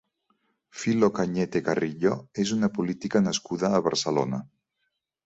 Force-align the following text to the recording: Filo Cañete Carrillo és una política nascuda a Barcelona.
Filo 0.83 1.09
Cañete 1.17 1.61
Carrillo 1.67 2.13
és 2.45 2.53
una 2.57 2.71
política 2.79 3.21
nascuda 3.27 3.71
a 3.81 3.83
Barcelona. 3.89 4.41